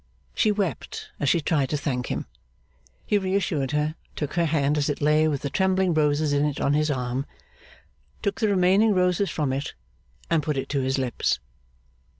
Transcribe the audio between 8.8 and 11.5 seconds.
roses from it, and put it to his lips.